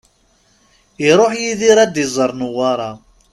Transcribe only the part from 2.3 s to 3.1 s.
Newwara.